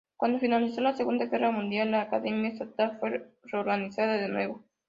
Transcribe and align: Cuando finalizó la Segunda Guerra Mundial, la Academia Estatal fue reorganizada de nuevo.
Cuando 0.17 0.39
finalizó 0.39 0.81
la 0.81 0.95
Segunda 0.95 1.27
Guerra 1.27 1.51
Mundial, 1.51 1.91
la 1.91 2.01
Academia 2.01 2.49
Estatal 2.49 2.97
fue 2.99 3.29
reorganizada 3.43 4.17
de 4.17 4.29
nuevo. 4.29 4.63